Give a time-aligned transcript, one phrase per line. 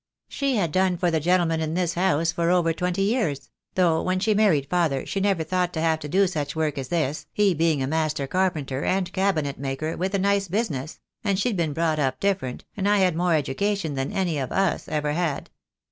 [0.29, 4.19] She had done for the gentlemen in this house for over twenty years; though when
[4.19, 7.53] she married father she never thought to have to do such work as this, he
[7.53, 11.29] being a master carpenter and cabinet maker with a nice business THE DAY WILL COME.
[11.29, 14.87] 6l— and she'd been brought up different, and had more education than any of us
[14.87, 15.51] ever had."